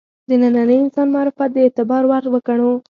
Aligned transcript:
د 0.29 0.31
ننني 0.41 0.75
انسان 0.83 1.07
معرفت 1.13 1.49
د 1.53 1.57
اعتبار 1.65 2.03
وړ 2.07 2.23
وګڼو. 2.33 2.71